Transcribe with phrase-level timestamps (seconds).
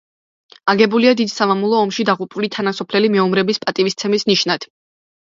[0.71, 4.67] აგებულია დიდ სამამულო ომში დაღუპული თანასოფლელი მეომრების პატივისცემის ნიშნად.